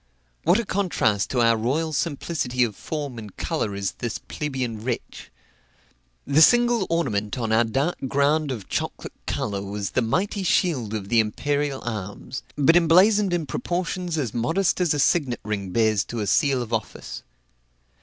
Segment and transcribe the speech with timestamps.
[0.45, 5.29] What a contrast to our royal simplicity of form and color is this plebeian wretch!
[6.25, 11.09] The single ornament on our dark ground of chocolate color was the mighty shield of
[11.09, 16.19] the imperial arms, but emblazoned in proportions as modest as a signet ring bears to
[16.19, 17.21] a seal of office.